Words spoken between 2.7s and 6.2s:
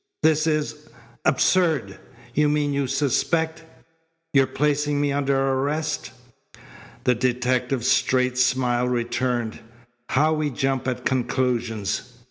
you suspect You're placing me under arrest?"